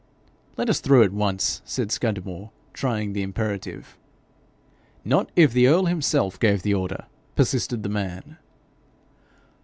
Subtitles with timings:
[0.57, 3.99] 'Let us through at once,' said Scudamore, trying the imperative.
[5.05, 8.37] 'Not if the earl himself gave the order,' persisted the man.